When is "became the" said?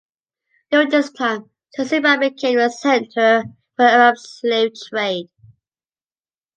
2.19-2.69